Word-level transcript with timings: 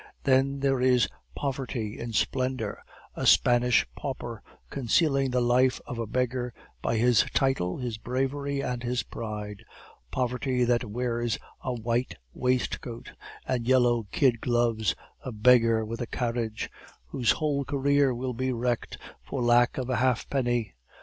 Then 0.23 0.61
there 0.61 0.81
is 0.81 1.07
poverty 1.35 1.99
in 1.99 2.11
splendor, 2.13 2.81
a 3.13 3.27
Spanish 3.27 3.85
pauper, 3.95 4.41
concealing 4.71 5.29
the 5.29 5.41
life 5.41 5.79
of 5.85 5.99
a 5.99 6.07
beggar 6.07 6.55
by 6.81 6.97
his 6.97 7.21
title, 7.35 7.77
his 7.77 7.99
bravery, 7.99 8.61
and 8.61 8.81
his 8.81 9.03
pride; 9.03 9.63
poverty 10.09 10.63
that 10.63 10.83
wears 10.89 11.37
a 11.63 11.73
white 11.73 12.15
waistcoat 12.33 13.11
and 13.45 13.67
yellow 13.67 14.07
kid 14.11 14.41
gloves, 14.41 14.95
a 15.23 15.31
beggar 15.31 15.85
with 15.85 16.01
a 16.01 16.07
carriage, 16.07 16.71
whose 17.09 17.33
whole 17.33 17.63
career 17.63 18.11
will 18.11 18.33
be 18.33 18.51
wrecked 18.51 18.97
for 19.21 19.39
lack 19.43 19.77
of 19.77 19.87
a 19.91 19.97
halfpenny. 19.97 20.73